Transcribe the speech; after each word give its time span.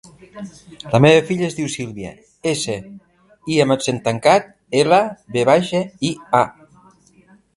La 0.93 0.99
meva 1.05 1.19
filla 1.27 1.45
es 1.47 1.57
diu 1.57 1.67
Sílvia: 1.73 2.13
essa, 2.53 2.77
i 3.55 3.59
amb 3.65 3.75
accent 3.77 4.01
tancat, 4.09 4.49
ela, 4.81 5.01
ve 5.37 5.45
baixa, 5.53 5.83
i, 6.09 6.15
a. 6.41 7.37